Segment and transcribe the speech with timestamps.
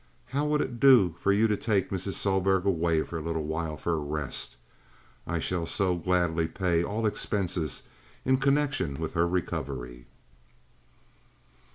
[0.29, 2.13] How would it do for you to take Mrs.
[2.13, 4.57] Sohlberg away for a little while for a rest?
[5.27, 7.83] I shall so gladly pay all expenses
[8.25, 10.07] in connection with her recovery."